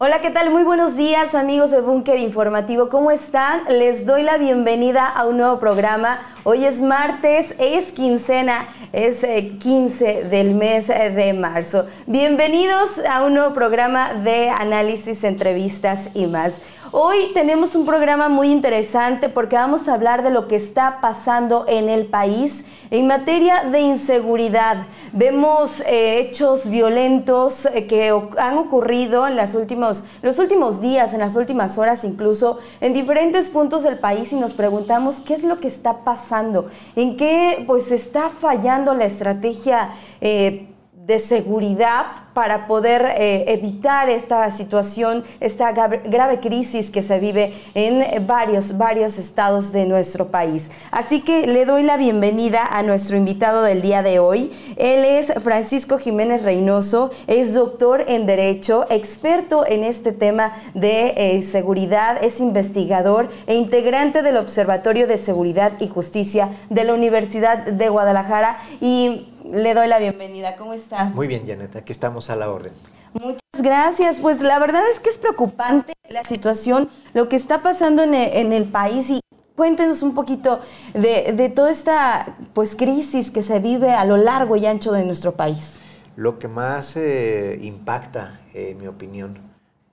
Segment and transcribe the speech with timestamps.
[0.00, 0.50] Hola, ¿qué tal?
[0.50, 2.88] Muy buenos días amigos de Búnker Informativo.
[2.88, 3.62] ¿Cómo están?
[3.68, 6.20] Les doy la bienvenida a un nuevo programa.
[6.44, 9.26] Hoy es martes, es quincena, es
[9.58, 11.84] 15 eh, del mes eh, de marzo.
[12.06, 16.62] Bienvenidos a un nuevo programa de análisis, entrevistas y más.
[16.90, 21.66] Hoy tenemos un programa muy interesante porque vamos a hablar de lo que está pasando
[21.68, 24.78] en el país en materia de inseguridad.
[25.12, 31.76] Vemos eh, hechos violentos eh, que han ocurrido en los últimos días, en las últimas
[31.76, 36.04] horas incluso, en diferentes puntos del país y nos preguntamos qué es lo que está
[36.04, 39.90] pasando, en qué pues está fallando la estrategia.
[40.22, 40.68] Eh,
[41.08, 42.04] de seguridad
[42.34, 49.16] para poder eh, evitar esta situación, esta grave crisis que se vive en varios, varios
[49.18, 50.70] estados de nuestro país.
[50.90, 54.52] Así que le doy la bienvenida a nuestro invitado del día de hoy.
[54.76, 61.40] Él es Francisco Jiménez Reynoso, es doctor en Derecho, experto en este tema de eh,
[61.40, 67.88] seguridad, es investigador e integrante del Observatorio de Seguridad y Justicia de la Universidad de
[67.88, 70.56] Guadalajara y le doy la bienvenida.
[70.56, 71.06] ¿Cómo está?
[71.06, 72.72] Muy bien, Janet, aquí estamos a la orden.
[73.12, 74.20] Muchas gracias.
[74.20, 78.64] Pues la verdad es que es preocupante la situación, lo que está pasando en el,
[78.64, 79.20] país y
[79.56, 80.60] cuéntenos un poquito
[80.94, 85.32] de, toda esta pues, crisis que se vive a lo largo y ancho de nuestro
[85.32, 85.78] país.
[86.16, 89.38] Lo que más eh, impacta, en mi opinión,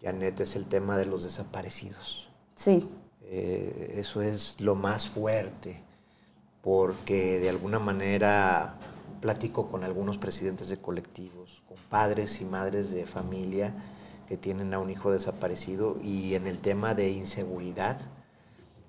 [0.02, 2.28] Janet, es el tema de los desaparecidos.
[2.56, 2.90] Sí.
[3.24, 5.82] Eh, eso es lo más fuerte,
[6.62, 8.76] porque de alguna manera
[9.26, 13.74] platico con algunos presidentes de colectivos, con padres y madres de familia
[14.30, 17.98] que tienen a un hijo desaparecido y en el tema de inseguridad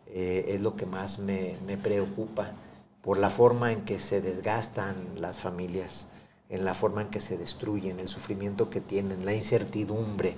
[0.08, 2.52] eh, es lo que más me, preocupa
[3.00, 6.06] por la forma en que se desgastan las familias,
[6.50, 10.34] en la forma en que se destruyen, el sufrimiento que tienen, la incertidumbre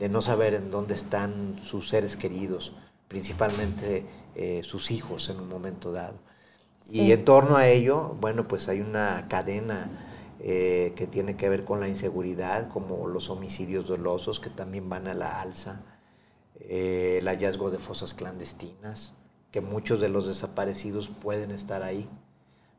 [0.00, 2.72] de no saber en dónde están sus seres queridos,
[3.08, 4.06] principalmente
[4.36, 6.16] eh, sus hijos en un momento dado.
[6.90, 9.88] Y en torno a ello, bueno, pues hay una cadena
[10.40, 15.08] eh, que tiene que ver con la inseguridad, como los homicidios dolosos que también van
[15.08, 15.80] a la alza,
[16.60, 19.12] eh, el hallazgo de fosas clandestinas,
[19.50, 22.08] que muchos de los desaparecidos pueden estar ahí.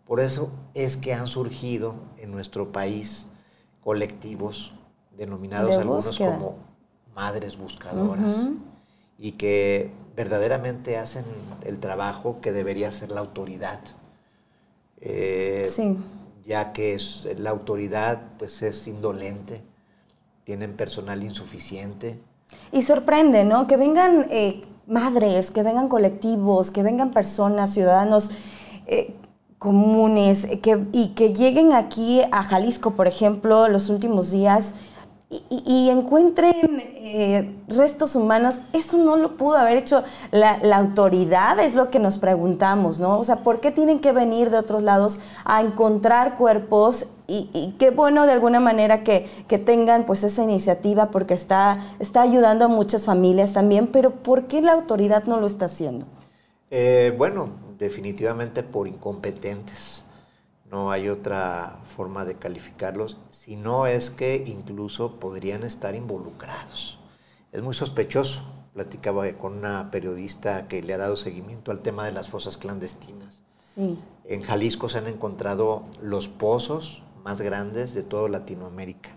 [0.05, 3.25] Por eso es que han surgido en nuestro país
[3.83, 4.73] colectivos
[5.17, 6.57] denominados algunos como
[7.15, 8.49] madres buscadoras
[9.17, 11.25] y que verdaderamente hacen
[11.63, 13.79] el trabajo que debería hacer la autoridad.
[15.01, 15.67] Eh,
[16.45, 19.61] ya que es, la autoridad pues es indolente,
[20.43, 22.19] tienen personal insuficiente.
[22.71, 23.67] Y sorprende, ¿no?
[23.67, 28.31] Que vengan eh, madres, que vengan colectivos, que vengan personas, ciudadanos
[28.85, 29.15] eh,
[29.57, 34.75] comunes, que, y que lleguen aquí a Jalisco, por ejemplo, los últimos días
[35.49, 41.89] y, encuentren eh, restos humanos, eso no lo pudo haber hecho la, autoridad, es lo
[41.89, 43.19] que nos preguntamos, ¿no?
[43.19, 47.07] O sea, ¿por qué tienen que venir de otros lados a encontrar cuerpos?
[47.27, 49.27] Y, qué bueno de alguna manera que,
[49.65, 54.61] tengan pues esa iniciativa porque está, está ayudando a muchas familias también, pero ¿por qué
[54.61, 56.05] la autoridad no lo está haciendo?
[56.69, 60.04] Eh, bueno, definitivamente por incompetentes
[60.75, 66.99] no hay otra forma de calificarlos, sino es que incluso podrían estar involucrados.
[67.53, 68.41] Es muy sospechoso.
[68.73, 73.41] Platicaba con una periodista que le ha dado seguimiento al tema de las fosas clandestinas.
[74.25, 79.11] En Jalisco se han encontrado los pozos más grandes de toda Latinoamérica,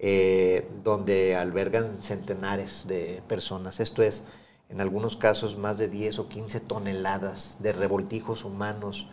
[0.00, 3.78] eh, donde albergan centenares de personas.
[3.78, 4.24] Esto es,
[4.68, 9.06] en algunos casos, más de 10 o 15 toneladas de revoltijos humanos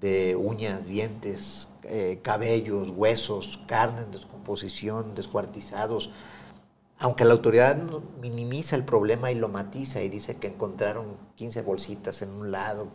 [0.00, 6.10] de uñas, dientes, eh, cabellos, huesos, carne en descomposición, descuartizados.
[6.98, 7.76] Aunque la autoridad
[8.20, 12.88] minimiza el problema y lo matiza y dice que encontraron 15 bolsitas en un lado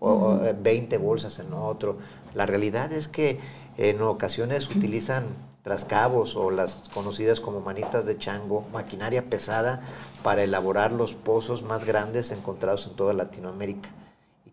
[0.00, 1.98] o 20 bolsas en otro,
[2.34, 3.40] la realidad es que
[3.76, 5.24] en ocasiones utilizan
[5.62, 9.82] trascabos o las conocidas como manitas de chango, maquinaria pesada
[10.22, 13.90] para elaborar los pozos más grandes encontrados en toda Latinoamérica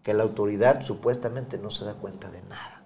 [0.04, 2.82] que la autoridad supuestamente no se da cuenta de nada.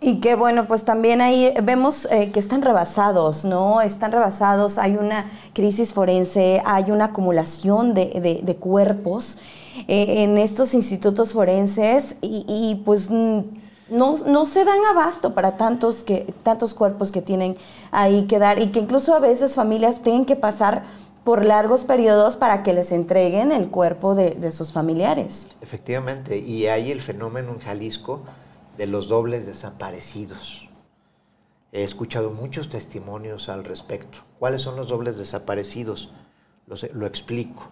[0.00, 3.82] Y que bueno, pues también ahí vemos eh, que están rebasados, ¿no?
[3.82, 9.38] Están rebasados, hay una crisis forense, hay una acumulación de, cuerpos
[9.88, 13.44] eh, en estos institutos forenses y, pues no,
[14.26, 17.56] no, se dan abasto para tantos, que, tantos cuerpos que tienen
[17.90, 20.84] ahí que dar y que incluso a veces familias tienen que pasar
[21.30, 25.48] por largos periodos para que les entreguen el cuerpo de, sus familiares.
[25.60, 28.24] Efectivamente, y hay el fenómeno en Jalisco
[28.76, 30.68] de los dobles desaparecidos.
[31.70, 34.18] He escuchado muchos testimonios al respecto.
[34.40, 36.12] ¿Cuáles son los dobles desaparecidos?
[36.66, 37.68] lo explico.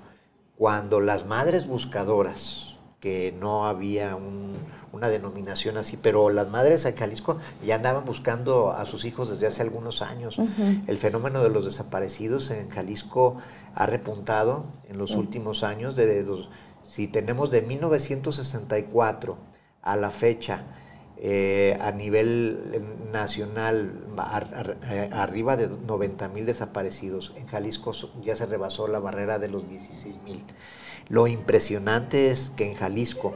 [0.56, 4.16] Cuando las madres buscadoras, que no había
[4.92, 9.46] una denominación así, pero las madres en Jalisco ya andaban buscando a sus hijos desde
[9.46, 10.38] hace algunos años.
[10.86, 13.36] El fenómeno de los desaparecidos en Jalisco
[13.74, 15.96] ha repuntado en los últimos años.
[15.96, 16.26] De,
[16.82, 19.38] si tenemos de 1964
[19.82, 20.64] a la fecha,
[21.20, 22.80] eh, a nivel
[23.12, 24.04] nacional
[25.12, 27.34] arriba de 90 mil desaparecidos.
[27.36, 27.92] En Jalisco
[28.22, 30.44] ya se rebasó la barrera de los 16 mil.
[31.08, 33.34] Lo impresionante es que en Jalisco,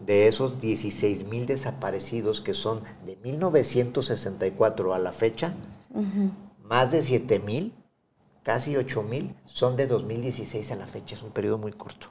[0.00, 5.54] de esos 16 mil desaparecidos que son de 1964 a la fecha,
[6.64, 7.74] más de 7 mil,
[8.42, 11.14] casi 8 mil, son de 2016 a la fecha.
[11.14, 12.08] Es un periodo muy corto.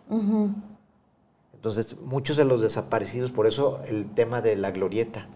[1.53, 5.27] Entonces, muchos de los desaparecidos, por eso el tema de la glorieta,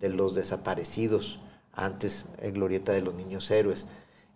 [0.00, 1.40] de los desaparecidos,
[1.72, 3.86] antes el glorieta de los niños héroes,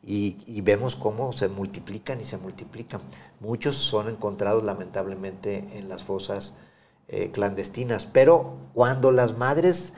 [0.04, 3.00] y, vemos cómo se multiplican y se multiplican.
[3.40, 6.56] Muchos son encontrados lamentablemente en las fosas
[7.12, 9.92] eh, clandestinas, pero cuando las madres,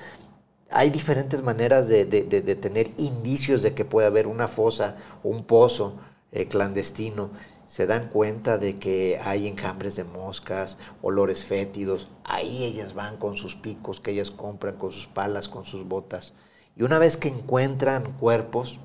[0.71, 5.97] hay diferentes maneras de, tener indicios de que puede haber una fosa un pozo
[6.33, 7.31] eh, clandestino
[7.67, 13.37] se dan cuenta de que hay enjambres de moscas, olores fétidos, ahí ellas van con
[13.37, 16.35] sus picos que ellas compran, con sus palas, con sus botas.
[16.77, 18.81] Y una vez que encuentran cuerpos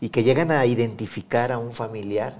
[0.00, 2.36] y que llegan a identificar a un familiar,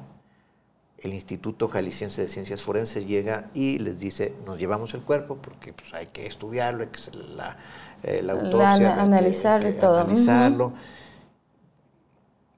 [1.05, 5.75] el Instituto Jalisciense de Ciencias Forenses llega y les dice, nos llevamos el cuerpo porque
[5.75, 7.59] pues, hay que estudiarlo, hay que hacer la,
[8.03, 10.01] eh, la autopsia, analizarlo y todo.
[10.01, 10.73] Analizarlo.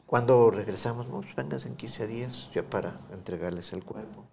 [0.07, 4.25] Cuando regresamos, no, pues en 15 días ya para entregarles el cuerpo.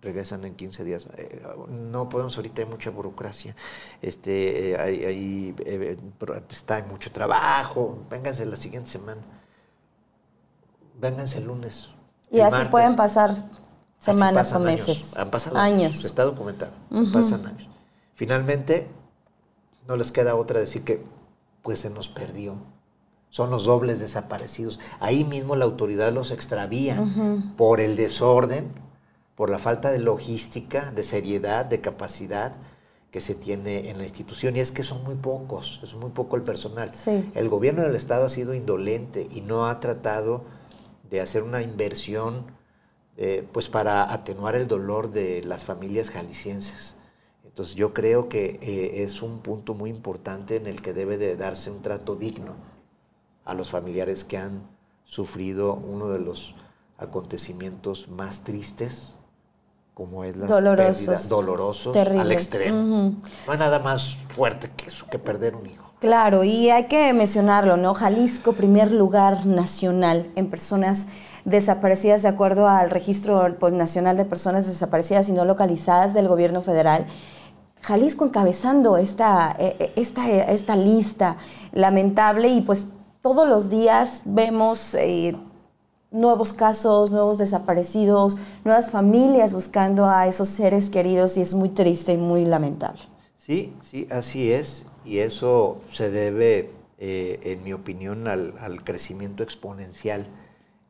[0.00, 1.08] Regresan en 15 días.
[1.18, 3.54] Eh, no podemos, ahorita hay mucha burocracia,
[4.00, 5.98] este, eh, hay, eh,
[6.48, 9.20] está en mucho trabajo, vénganse la siguiente semana.
[10.98, 11.90] Vénganse el lunes.
[12.30, 13.34] Y así pueden pasar
[13.98, 15.16] semanas o meses.
[15.16, 16.04] Han pasado años.
[16.04, 16.72] Está documentado.
[17.12, 17.68] Pasan años.
[18.14, 18.88] Finalmente,
[19.88, 21.04] no les queda otra decir que
[21.62, 22.56] pues se nos perdió
[23.30, 24.78] son los dobles desaparecidos.
[24.98, 27.02] Ahí mismo la autoridad los extravía
[27.56, 28.72] por el desorden,
[29.36, 32.52] por la falta de logística, de seriedad, de capacidad
[33.10, 34.56] que se tiene en la institución.
[34.56, 36.90] Y es que son muy pocos, es muy poco el personal.
[37.34, 40.44] El gobierno del Estado ha sido indolente y no ha tratado
[41.10, 42.46] de hacer una inversión
[43.16, 46.96] eh, pues para atenuar el dolor de las familias jaliscienses.
[47.44, 51.36] Entonces yo creo que eh, es un punto muy importante en el que debe de
[51.36, 52.54] darse un trato digno
[53.44, 54.62] a los familiares que han
[55.04, 56.54] sufrido uno de los
[56.96, 59.14] acontecimientos más tristes,
[59.94, 63.16] como es la pérdida, dolorosos al extremo.
[63.46, 65.89] No hay nada más fuerte que eso, que perder un hijo.
[66.00, 67.92] Claro, y hay que mencionarlo, ¿no?
[67.92, 71.06] Jalisco, primer lugar nacional en personas
[71.44, 76.62] desaparecidas de acuerdo al Registro pues, Nacional de Personas Desaparecidas y No Localizadas del Gobierno
[76.62, 77.06] Federal.
[77.82, 81.36] Jalisco encabezando esta, e, e, esta, esta lista
[81.72, 82.86] lamentable y pues
[83.20, 85.36] todos los días vemos eh,
[86.10, 92.14] nuevos casos, nuevos desaparecidos, nuevas familias buscando a esos seres queridos y es muy triste
[92.14, 93.02] y muy lamentable.
[93.36, 94.86] Sí, sí, así es.
[95.04, 100.26] Y eso se debe, eh, en mi opinión, al, crecimiento exponencial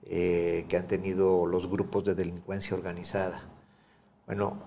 [0.05, 3.43] eh, que han tenido los grupos de delincuencia organizada.
[4.26, 4.59] Bueno,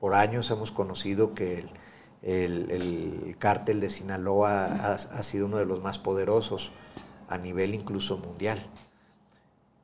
[0.00, 1.64] por años hemos conocido que
[2.22, 6.72] el, el, cártel de Sinaloa ha, sido uno de los más poderosos
[7.28, 8.58] a nivel incluso mundial.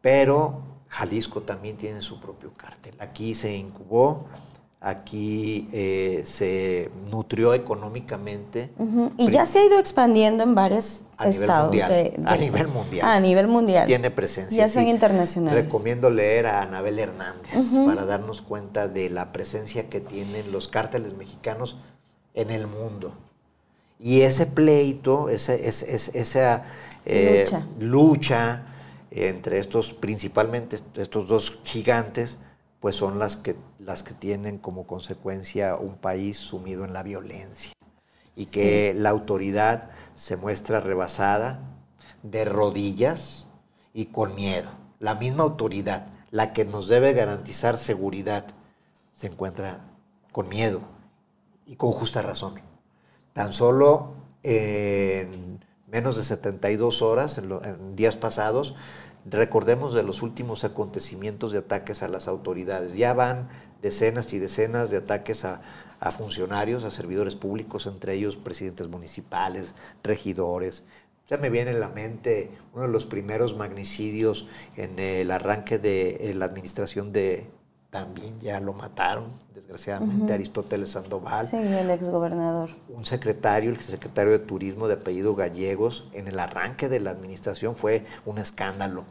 [0.01, 2.95] Pero Jalisco también tiene su propio cártel.
[3.01, 4.27] Aquí se incubó,
[4.85, 8.71] aquí eh, se nutrió económicamente.
[9.17, 11.75] Y ya se ha ido expandiendo en varios estados.
[12.27, 13.09] a nivel mundial.
[13.09, 13.87] A nivel mundial.
[13.87, 14.67] Tiene presencia.
[14.67, 15.65] Ya son internacionales.
[15.65, 17.51] Recomiendo leer a Anabel Hernández
[17.87, 21.79] para darnos cuenta de la presencia que tienen los cárteles mexicanos
[22.35, 23.15] en el mundo.
[23.99, 26.65] Y ese pleito, esa, esa
[27.07, 27.45] eh,
[27.79, 28.67] lucha.
[29.11, 32.37] entre estos, principalmente estos dos gigantes,
[32.85, 37.73] pues son las que, las que tienen como consecuencia un país sumido en la violencia
[38.37, 41.61] y que la autoridad se muestra rebasada,
[42.23, 43.47] de rodillas
[43.93, 44.71] y con miedo.
[44.99, 48.47] La misma autoridad, la que nos debe garantizar seguridad,
[49.15, 49.85] se encuentra
[50.33, 50.81] con miedo,
[51.67, 52.61] y con justa razón.
[53.33, 58.75] Tan solo en menos de 72 horas, en, días pasados,
[59.25, 62.95] recordemos de los últimos acontecimientos de ataques a las autoridades.
[62.95, 63.49] Ya van
[63.85, 65.61] decenas y decenas de ataques a,
[66.11, 70.85] funcionarios, a servidores públicos, entre ellos presidentes municipales, regidores,
[71.27, 76.33] Se me viene en la mente uno de los primeros magnicidios en el arranque de
[76.35, 77.47] la administración de,
[77.91, 81.47] también ya lo mataron, desgraciadamente, Aristóteles Sandoval.
[81.47, 82.71] Sí, el exgobernador.
[82.89, 87.77] Un secretario, el secretario de Turismo de apellido Gallegos, en el arranque de la administración
[87.77, 89.05] fue un escándalo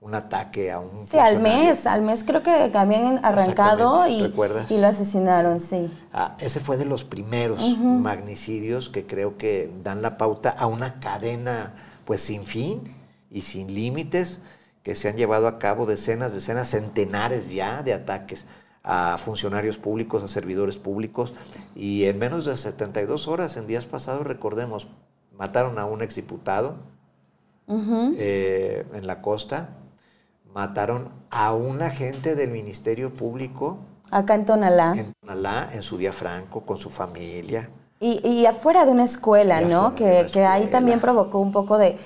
[0.00, 4.32] un ataque a un Sí, al mes, al mes creo que habían arrancado y,
[4.70, 5.90] y, lo asesinaron, sí.
[6.12, 11.00] Ah, ese fue de los primeros magnicidios que creo que dan la pauta a una
[11.00, 11.74] cadena
[12.06, 12.94] pues sin fin
[13.30, 14.40] y sin límites
[14.82, 18.46] que se han llevado a cabo decenas, decenas, centenares ya de ataques
[18.82, 21.34] a funcionarios públicos, a servidores públicos
[21.74, 24.88] y en menos de 72 horas, en días pasados, recordemos,
[25.36, 26.76] mataron a un exdiputado
[27.68, 29.76] eh, en la costa,
[30.54, 33.78] mataron a un agente del Ministerio Público.
[34.10, 34.94] Acá en Tonalá.
[34.96, 37.70] En Tonalá, en su día franco, con su familia.
[38.02, 39.94] Y, afuera de una escuela, ¿no?
[39.94, 41.98] Que, ahí también provocó un poco de,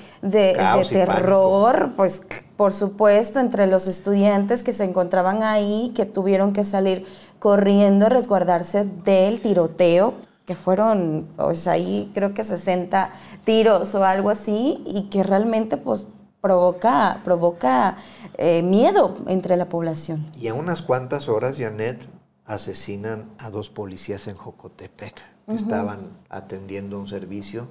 [0.91, 2.23] terror, pues
[2.57, 7.07] por supuesto, entre los estudiantes que se encontraban ahí, que tuvieron que salir
[7.39, 10.15] corriendo a resguardarse del tiroteo,
[10.47, 13.11] que fueron, pues ahí creo que 60
[13.45, 16.09] tiros o algo así, y que realmente pues
[16.45, 17.97] provoca, provoca
[18.37, 20.27] eh, miedo entre la población.
[20.37, 22.07] Y a unas cuantas horas, Janet,
[22.45, 25.15] asesinan a dos policías en Jocotepec,
[25.47, 27.67] que estaban atendiendo un servicio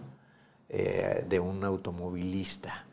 [0.69, 2.87] eh, de un automovilista.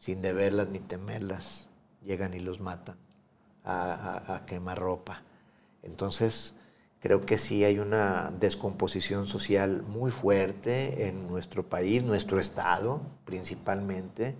[0.00, 1.68] Sin deberlas ni temerlas,
[2.04, 2.96] llegan y los matan
[3.62, 3.92] a,
[4.26, 5.22] a, a quemarropa.
[5.84, 6.54] Entonces,
[6.98, 14.34] creo que sí hay una descomposición social muy fuerte en nuestro país, nuestro estado principalmente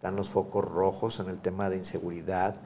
[0.00, 2.56] están los focos rojos en el tema de inseguridad,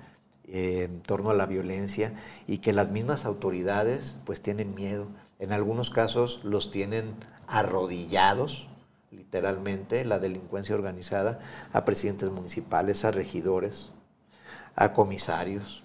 [0.45, 2.15] eh, en torno a la violencia
[2.47, 5.09] y que las mismas autoridades pues tienen miedo.
[5.41, 7.17] En algunos casos los tienen
[7.49, 8.69] arrodillados,
[9.11, 11.41] literalmente, la delincuencia organizada,
[11.73, 13.91] a presidentes municipales, a regidores,
[14.77, 15.83] a comisarios,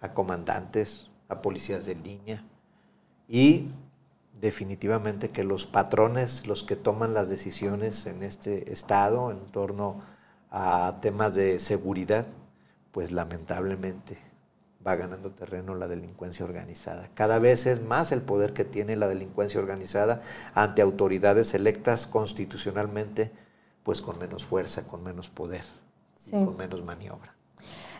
[0.00, 2.44] a comandantes, a policías de línea
[3.26, 3.72] y
[4.40, 10.15] definitivamente que los patrones, los que toman las decisiones en este estado en torno a
[10.50, 12.26] a temas de seguridad,
[12.92, 14.18] pues lamentablemente
[14.86, 17.10] va ganando terreno la delincuencia organizada.
[17.14, 20.22] Cada vez es más el poder que tiene la delincuencia organizada
[20.54, 23.32] ante autoridades electas constitucionalmente,
[23.82, 25.64] pues con menos fuerza, con menos poder,
[26.30, 27.35] con menos maniobra.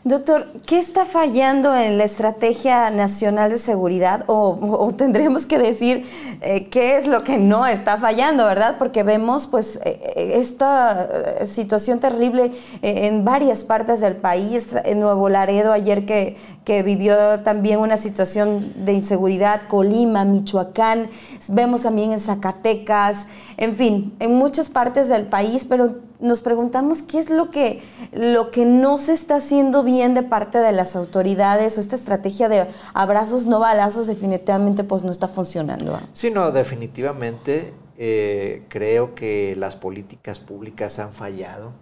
[0.05, 4.25] Doctor, ¿qué está fallando en la estrategia nacional de seguridad?
[4.29, 6.05] O, tendremos que decir
[6.43, 8.77] eh, qué es lo que no está fallando, ¿verdad?
[8.79, 14.69] Porque vemos pues eh, eh, esta situación terrible en varias partes del país.
[14.85, 21.09] En Nuevo Laredo, ayer que, que vivió también una situación de inseguridad, Colima, Michoacán,
[21.49, 23.27] vemos también en Zacatecas,
[23.57, 28.51] en fin, en muchas partes del país, pero nos preguntamos qué es lo que, lo
[28.51, 33.47] que no se está haciendo bien de parte de las autoridades esta estrategia de abrazos
[33.47, 35.99] no balazos definitivamente pues no está funcionando.
[36.13, 41.73] Sí, no, definitivamente eh, creo que las políticas públicas han fallado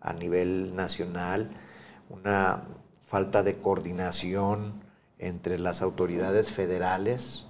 [0.00, 1.50] a nivel nacional,
[2.08, 2.62] una
[3.04, 4.82] falta de coordinación
[5.18, 7.46] entre las autoridades federales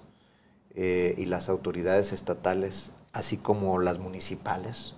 [0.75, 4.95] eh, y las autoridades estatales, así como las municipales,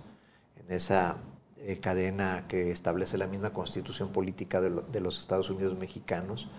[0.55, 1.17] en esa
[1.63, 6.49] eh, cadena que establece la misma constitución política de, los Estados Unidos mexicanos.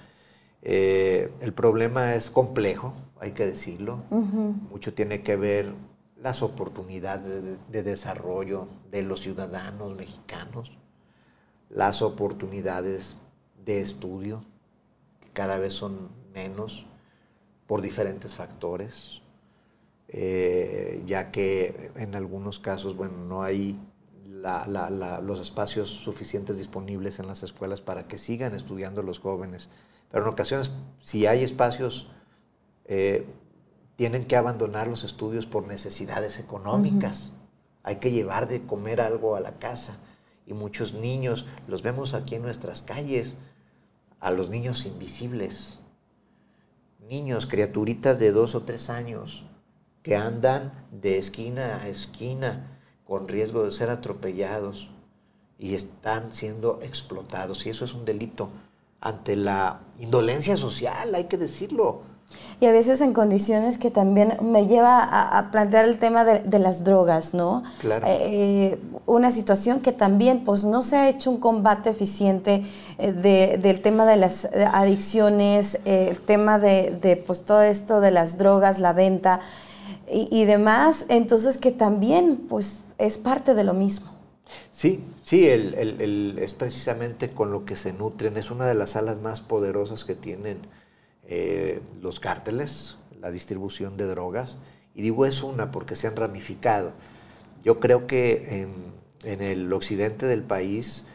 [0.62, 4.04] Eh, el problema es complejo, hay que decirlo.
[4.10, 5.74] Mucho tiene que ver
[6.22, 10.70] las oportunidades de, desarrollo de los ciudadanos mexicanos,
[11.68, 13.16] las oportunidades
[13.64, 14.44] de estudio,
[15.20, 16.86] que cada vez son menos
[17.66, 19.20] por diferentes factores,
[20.06, 23.76] eh, ya que en algunos casos, bueno, no hay
[24.24, 29.68] los espacios suficientes disponibles en las escuelas para que sigan estudiando los jóvenes.
[30.10, 32.10] Pero en ocasiones, si hay espacios,
[32.84, 33.26] eh,
[33.96, 37.32] tienen que abandonar los estudios por necesidades económicas.
[37.82, 39.98] Hay que llevar de comer algo a la casa.
[40.46, 43.34] Y muchos niños, los vemos aquí en nuestras calles,
[44.20, 45.78] a los niños invisibles.
[47.08, 49.44] Niños, criaturitas de dos o tres años,
[50.02, 54.88] que andan de esquina a esquina con riesgo de ser atropellados
[55.58, 57.66] y están siendo explotados.
[57.66, 58.48] Y eso es un delito
[59.00, 62.02] ante la indolencia social, hay que decirlo.
[62.60, 66.84] Y a veces en condiciones que también me lleva a, plantear el tema de, las
[66.84, 67.62] drogas, ¿no?
[67.80, 68.06] Claro.
[68.08, 72.62] Eh, una situación que también pues no se ha hecho un combate eficiente
[72.98, 78.12] eh, del tema de las adicciones, eh, el tema de, de, pues todo esto de
[78.12, 79.40] las drogas, la venta
[80.10, 84.16] y, demás, entonces que también pues es parte de lo mismo.
[84.70, 88.36] Sí, sí, es precisamente con lo que se nutren.
[88.36, 90.58] Es una de las alas más poderosas que tienen
[91.26, 94.58] eh, los cárteles, la distribución de drogas.
[94.94, 96.92] Y digo es una porque se han ramificado.
[97.64, 98.68] Yo creo que
[99.24, 101.06] en, el occidente del país,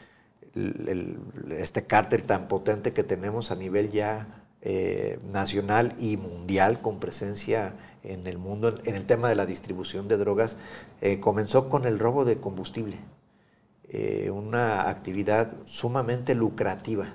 [1.51, 7.75] este cártel tan potente que tenemos a nivel ya eh, nacional y mundial con presencia
[8.08, 10.58] en el mundo en el tema de la distribución de drogas,
[11.02, 13.00] eh, comenzó con el robo de combustible,
[13.90, 17.14] eh, una actividad sumamente lucrativa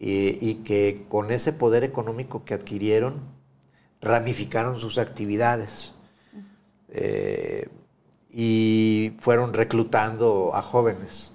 [0.00, 3.16] y que con ese poder económico que adquirieron
[4.00, 5.92] ramificaron sus actividades
[8.30, 11.32] y fueron reclutando a jóvenes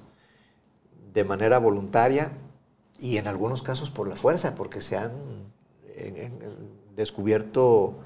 [1.14, 2.32] de manera voluntaria
[2.98, 5.12] y en algunos casos por la fuerza, porque se han
[6.96, 8.00] descubierto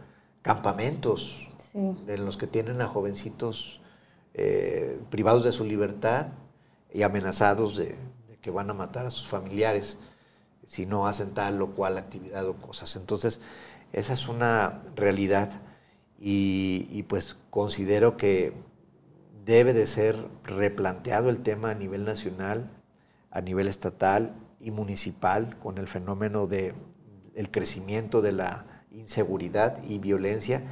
[0.47, 3.81] campamentos en los que tienen a jovencitos
[4.33, 6.27] eh, privados de su libertad
[6.93, 7.95] y amenazados de,
[8.41, 9.97] que van a matar a sus familiares
[10.65, 12.95] si no hacen tal o cual actividad o cosas.
[12.95, 13.41] Entonces,
[13.91, 15.61] esa es una realidad
[16.19, 18.53] y pues considero que
[19.45, 22.71] debe de ser replanteado el tema a nivel nacional,
[23.31, 26.73] a nivel estatal y municipal con el fenómeno de
[27.35, 30.63] el crecimiento de la inseguridad y violencia,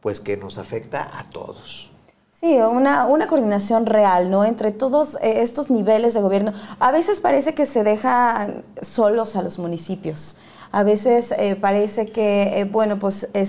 [0.00, 1.90] pues que nos afecta a todos.
[2.32, 4.44] Sí, una, una coordinación real, ¿no?
[4.44, 6.52] Entre todos eh, estos niveles de gobierno.
[6.80, 8.48] A veces parece que se deja
[8.82, 10.36] solos a los municipios
[10.74, 13.46] a veces eh, parece que, eh, bueno, pues eh,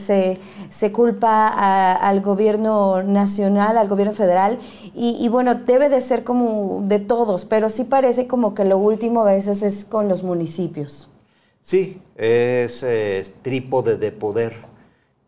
[0.69, 1.47] se, culpa
[1.95, 4.59] al gobierno nacional, al gobierno federal,
[4.93, 9.21] y, bueno, debe de ser como de todos, pero sí parece como que lo último
[9.21, 11.09] a veces es con los municipios.
[11.65, 12.85] Sí, es,
[13.41, 14.53] trípode de poder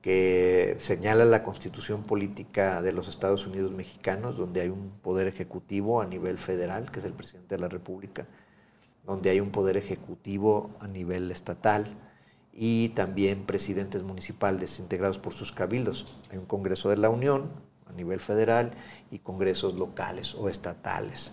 [0.03, 5.99] que señala la constitución política de los Estados Unidos mexicanos, donde hay un poder ejecutivo
[5.99, 8.27] a nivel federal, que es el presidente de la República,
[9.03, 11.87] donde hay un poder ejecutivo a nivel estatal
[12.53, 16.21] y también presidentes municipales integrados por sus cabildos.
[16.29, 17.49] Hay un Congreso de la Unión
[17.87, 18.73] a nivel federal
[19.09, 21.31] y congresos locales o estatales.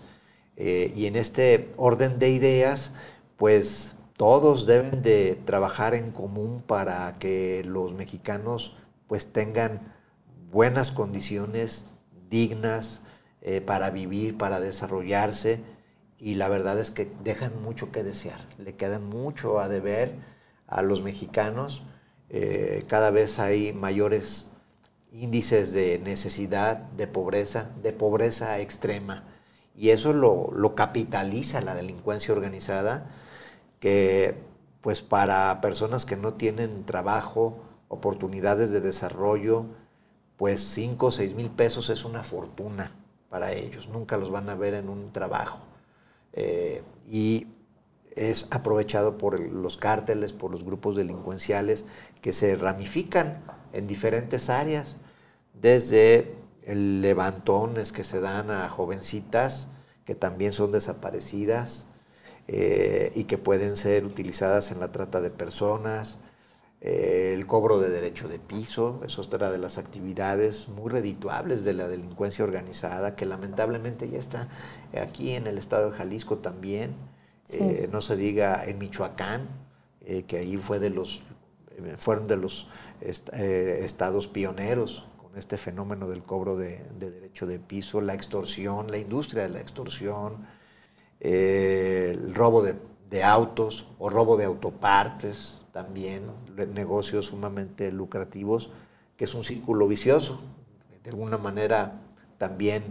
[0.57, 2.91] Eh, y en este orden de ideas,
[3.37, 8.75] pues todos deben de trabajar en común para que los mexicanos
[9.07, 9.93] pues tengan
[10.51, 11.87] buenas condiciones
[12.29, 13.01] dignas
[13.41, 15.61] eh, para vivir, para desarrollarse
[16.17, 20.15] y la verdad es que dejan mucho que desear, le quedan mucho a deber
[20.67, 21.83] a los mexicanos.
[22.29, 24.49] Eh, cada vez hay mayores
[25.11, 29.25] índices de necesidad, de pobreza, de pobreza extrema.
[29.75, 33.11] Y eso lo, lo capitaliza la delincuencia organizada,
[33.79, 34.35] que
[34.81, 39.65] pues para personas que no tienen trabajo, oportunidades de desarrollo,
[40.37, 42.91] pues 5 o 6 mil pesos es una fortuna
[43.29, 43.89] para ellos.
[43.89, 45.59] Nunca los van a ver en un trabajo.
[46.33, 47.47] Eh, y
[48.15, 51.85] es aprovechado por los cárteles, por los grupos delincuenciales
[52.21, 54.95] que se ramifican en diferentes áreas,
[55.53, 59.67] desde el levantones que se dan a jovencitas
[60.05, 61.87] que también son desaparecidas
[62.47, 66.19] eh, y que pueden ser utilizadas en la trata de personas,
[66.81, 71.63] eh, el cobro de derecho de piso, eso es otra de las actividades muy redituables
[71.63, 74.49] de la delincuencia organizada, que lamentablemente ya está
[74.99, 76.95] aquí en el estado de Jalisco también,
[77.49, 79.47] eh, no se diga en Michoacán,
[80.27, 81.23] que ahí fue de los,
[81.97, 82.67] fueron de los
[83.01, 89.43] estados pioneros con este fenómeno del cobro de, derecho de piso, la extorsión, la industria
[89.43, 90.45] de la extorsión,
[91.25, 96.23] el robo de, autos o robo de autopartes, también
[96.73, 98.69] negocios sumamente lucrativos,
[99.17, 100.39] que es un círculo vicioso.
[101.03, 102.01] De alguna manera
[102.37, 102.83] también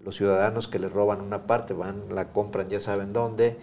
[0.00, 3.56] los ciudadanos que le roban una parte van, la compran ya saben dónde,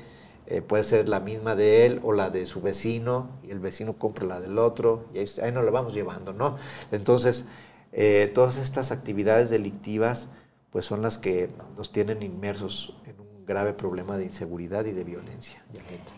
[0.48, 3.98] eh, puede ser la misma de él o la de su vecino, y el vecino
[3.98, 6.58] compra la del otro, y ahí, nos la vamos llevando, ¿no?
[6.92, 7.48] Entonces,
[7.92, 10.30] eh, todas estas actividades delictivas
[10.72, 15.04] pues son las que nos tienen inmersos en un grave problema de inseguridad y de
[15.04, 15.58] violencia.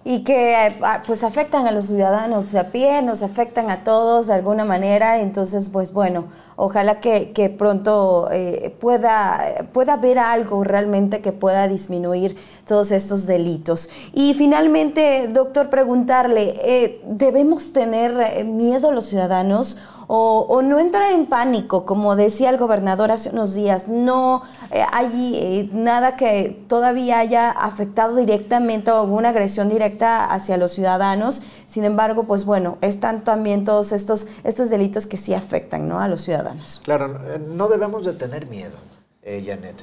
[0.03, 4.33] Y que ah, pues afectan a los ciudadanos a pie, nos afectan a todos de
[4.33, 6.25] alguna manera, entonces pues bueno,
[6.57, 12.35] ojalá que, pronto eh, pueda, pueda haber algo realmente que pueda disminuir
[12.67, 13.89] todos estos delitos.
[14.11, 19.77] Y finalmente, doctor, preguntarle, eh, ¿debemos tener eh, miedo los ciudadanos?
[20.13, 25.37] O, no entrar en pánico, como decía el gobernador hace unos días, no eh, hay
[25.37, 31.85] eh, nada que todavía haya afectado directamente o alguna agresión directa hacia los ciudadanos, sin
[31.85, 36.01] embargo, pues bueno, están también todos estos, estos delitos que sí afectan ¿no?
[36.01, 36.81] a los ciudadanos.
[36.83, 37.07] Claro,
[37.39, 38.75] no debemos de tener miedo,
[39.23, 39.77] eh, Janet.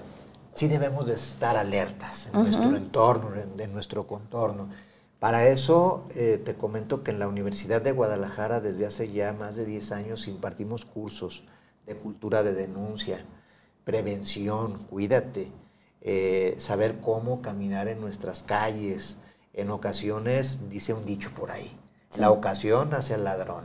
[0.52, 4.68] sí debemos de estar alertas en nuestro entorno, en, nuestro contorno.
[5.18, 9.56] Para eso eh, te comento que en la Universidad de Guadalajara desde hace ya más
[9.56, 11.42] de 10 años impartimos cursos
[11.86, 13.24] de cultura de denuncia,
[13.84, 15.50] prevención, cuídate,
[16.02, 19.18] eh, saber cómo caminar en nuestras calles.
[19.52, 21.76] En ocasiones, dice un dicho por ahí,
[22.16, 23.64] la ocasión hace al ladrón.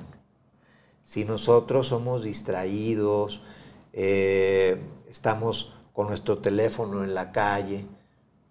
[1.04, 3.44] Si nosotros somos distraídos,
[3.92, 7.86] eh, estamos con nuestro teléfono en la calle,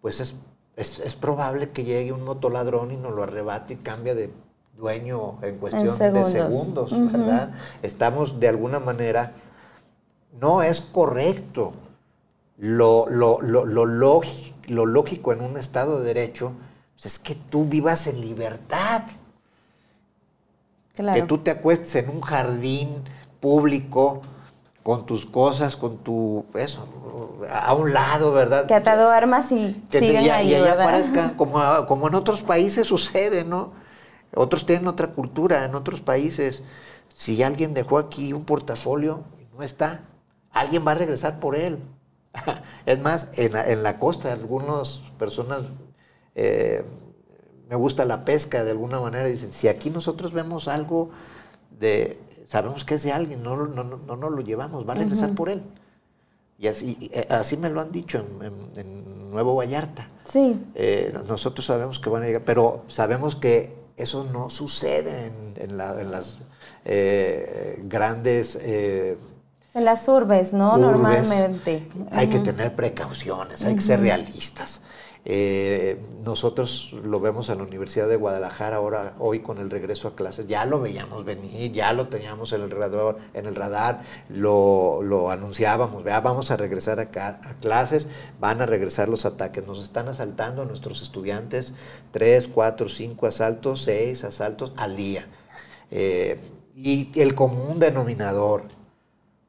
[0.00, 0.36] pues es,
[0.82, 4.30] es, probable que llegue un motoladrón y nos lo arrebate y cambie de
[4.76, 7.52] dueño en cuestión de segundos, ¿verdad?
[7.82, 9.32] Estamos de alguna manera,
[10.40, 11.72] no es correcto.
[12.58, 13.86] Lo, lo, lo, lo,
[14.86, 16.52] lógico en un Estado de Derecho
[16.94, 19.02] pues es que tú vivas en libertad.
[20.94, 23.02] Que tú te acuestes en un jardín
[23.40, 24.22] público
[24.82, 26.86] con tus cosas, con tu eso,
[27.50, 28.66] a un lado, ¿verdad?
[28.66, 33.72] Que atado armas y que sigan ahí, y como, como en otros países sucede, ¿no?
[34.34, 36.62] Otros tienen otra cultura, en otros países,
[37.14, 40.00] si alguien dejó aquí un portafolio y no está,
[40.50, 41.78] alguien va a regresar por él.
[42.86, 45.62] es más, en, la costa, algunas personas,
[46.34, 46.84] eh,
[47.68, 51.10] me gusta la pesca de alguna manera, dicen, si aquí nosotros vemos algo
[51.78, 55.34] de sabemos que es de alguien, no, no, no, no lo llevamos, va a regresar
[55.34, 55.62] por él.
[56.62, 58.24] Y así, eh, así me lo han dicho
[58.76, 60.10] en, Nuevo Vallarta.
[60.24, 60.62] Sí.
[60.74, 66.38] Eh, nosotros sabemos que van a llegar, pero sabemos que eso no sucede en, las
[66.84, 68.56] eh, grandes...
[68.56, 69.16] en
[69.74, 70.76] las urbes, ¿no?
[70.76, 71.88] Normalmente.
[72.12, 74.82] Hay que tener precauciones, hay que ser realistas.
[75.24, 80.16] Eh, nosotros lo vemos en la Universidad de Guadalajara ahora, hoy con el regreso a
[80.16, 86.50] clases, ya lo veíamos venir, ya lo teníamos en el radar, lo, anunciábamos, vea, vamos
[86.50, 88.08] a regresar a, a, clases,
[88.40, 91.74] van a regresar los ataques, nos están asaltando a nuestros estudiantes,
[92.10, 95.28] tres, cuatro, cinco asaltos, seis asaltos al día.
[95.92, 96.40] Eh,
[96.74, 98.64] y el común denominador,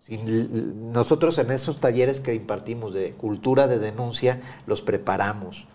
[0.09, 5.67] nosotros en esos talleres que impartimos de cultura de denuncia, los preparamos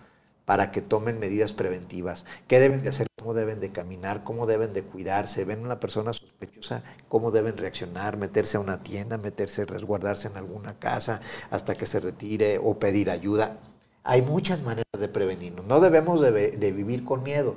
[0.44, 2.24] para que tomen medidas preventivas.
[2.46, 3.06] ¿Qué deben de hacer?
[3.18, 4.24] ¿Cómo deben de caminar?
[4.24, 5.44] ¿Cómo deben de cuidarse?
[5.44, 6.82] ¿Ven una persona sospechosa?
[7.08, 8.16] ¿Cómo deben reaccionar?
[8.16, 9.18] ¿Meterse a una tienda?
[9.18, 13.58] ¿Meterse, resguardarse en alguna casa hasta que se retire o pedir ayuda?
[14.04, 15.66] Hay muchas maneras de prevenirnos.
[15.66, 17.56] No debemos de vivir con miedo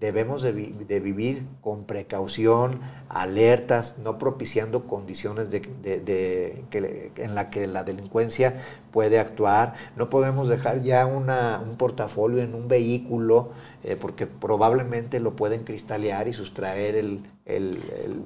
[0.00, 8.56] debemos de, vivir con precaución, alertas, no propiciando condiciones de, en la que la delincuencia
[8.90, 9.74] puede actuar.
[9.96, 13.52] No podemos dejar ya un portafolio en un vehículo
[13.84, 17.22] eh, porque probablemente lo pueden cristalear y sustraer el,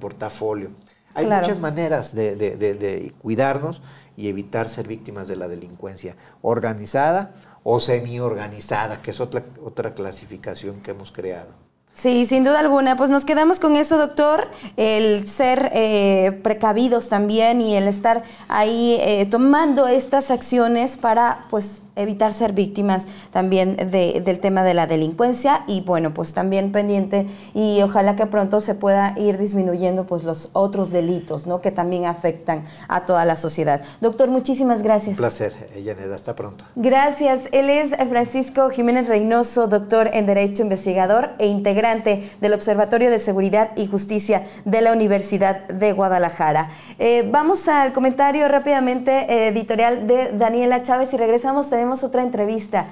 [0.01, 0.71] portafolio.
[1.15, 3.83] Hay muchas maneras de, cuidarnos
[4.17, 7.35] y evitar ser víctimas de la delincuencia organizada
[7.71, 11.51] o semi-organizada, que es otra, otra clasificación que hemos creado.
[11.93, 12.97] Sí, sin duda alguna.
[12.97, 18.97] Pues nos quedamos con eso, doctor, el ser eh, precavidos también y el estar ahí
[19.01, 25.65] eh, tomando estas acciones para, pues, evitar ser víctimas también del tema de la delincuencia
[25.67, 30.51] y bueno, pues también pendiente y ojalá que pronto se pueda ir disminuyendo pues los
[30.53, 31.61] otros delitos, ¿no?
[31.61, 33.83] Que también afectan a toda la sociedad.
[34.01, 35.11] Doctor, muchísimas gracias.
[35.11, 36.65] Un placer, Yaneda, hasta pronto.
[36.77, 37.41] Gracias.
[37.53, 43.71] Él es Francisco Jiménez Reynoso, doctor en Derecho, investigador e integrante del Observatorio de Seguridad
[43.77, 46.71] y Justicia de la Universidad de Guadalajara.
[46.99, 51.73] Eh, vamos al comentario rápidamente eh, editorial de Daniela Chávez y regresamos.
[51.88, 52.88] Tenemos otra entrevista